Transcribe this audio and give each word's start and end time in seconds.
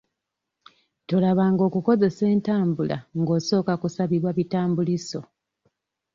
Tolaba 1.09 1.43
nga 1.51 1.63
okukozesa 1.69 2.23
entambula 2.33 2.97
nga 3.21 3.31
osooka 3.39 3.73
kusabibwa 3.81 4.31
bitambuliiso. 4.37 5.19